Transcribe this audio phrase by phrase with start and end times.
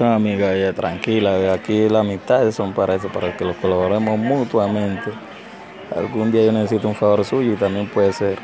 [0.00, 5.12] Amiga, ya tranquila, aquí las amistades son para eso, para que los colaboremos mutuamente.
[5.94, 8.38] Algún día yo necesito un favor suyo y también puede ser.